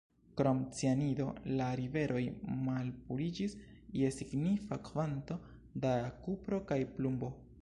Krom 0.39 0.61
cianido 0.77 1.27
la 1.59 1.67
riveroj 1.81 2.23
malpuriĝis 2.69 3.55
je 4.01 4.11
signifa 4.19 4.81
kvanto 4.89 5.39
da 5.87 5.97
kupro 6.27 6.65
kaj 6.75 6.85
plumbo. 6.99 7.37